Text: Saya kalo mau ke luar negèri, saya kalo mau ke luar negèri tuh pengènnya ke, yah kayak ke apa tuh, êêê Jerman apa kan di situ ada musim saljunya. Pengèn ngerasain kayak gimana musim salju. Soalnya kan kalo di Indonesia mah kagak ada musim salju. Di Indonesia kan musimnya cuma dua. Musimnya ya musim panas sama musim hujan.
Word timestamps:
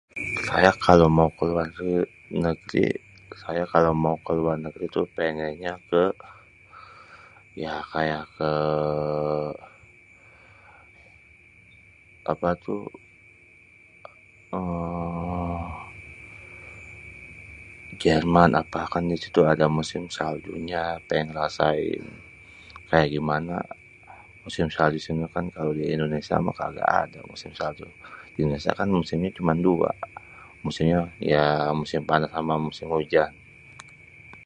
Saya 0.47 0.71
kalo 0.85 1.05
mau 1.17 1.29
ke 1.37 1.43
luar 1.51 1.67
negèri, 2.43 2.89
saya 3.41 3.63
kalo 3.73 3.89
mau 4.03 4.15
ke 4.25 4.31
luar 4.39 4.55
negèri 4.63 4.85
tuh 4.95 5.05
pengènnya 5.15 5.73
ke, 5.89 6.03
yah 7.63 7.81
kayak 7.93 8.23
ke 8.37 8.49
apa 12.31 12.49
tuh, 12.65 12.83
êêê 14.57 15.59
Jerman 18.03 18.49
apa 18.61 18.81
kan 18.93 19.03
di 19.11 19.17
situ 19.23 19.39
ada 19.53 19.65
musim 19.77 20.03
saljunya. 20.17 20.83
Pengèn 21.07 21.25
ngerasain 21.29 22.03
kayak 22.89 23.09
gimana 23.15 23.55
musim 24.43 24.65
salju. 24.75 24.97
Soalnya 25.05 25.27
kan 25.35 25.45
kalo 25.55 25.69
di 25.79 25.85
Indonesia 25.95 26.35
mah 26.45 26.55
kagak 26.59 26.89
ada 27.01 27.19
musim 27.31 27.51
salju. 27.59 27.85
Di 28.33 28.39
Indonesia 28.43 28.71
kan 28.79 28.89
musimnya 28.99 29.29
cuma 29.37 29.53
dua. 29.65 29.91
Musimnya 30.65 31.01
ya 31.31 31.45
musim 31.79 32.01
panas 32.09 32.29
sama 32.35 32.53
musim 32.67 32.87
hujan. 32.95 33.29